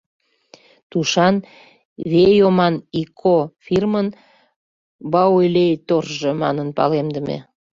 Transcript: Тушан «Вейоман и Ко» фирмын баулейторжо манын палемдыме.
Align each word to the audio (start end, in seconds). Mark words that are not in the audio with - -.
Тушан 0.89 1.35
«Вейоман 2.11 2.75
и 3.01 3.03
Ко» 3.19 3.37
фирмын 3.65 4.07
баулейторжо 5.11 6.31
манын 6.41 6.67
палемдыме. 6.77 7.37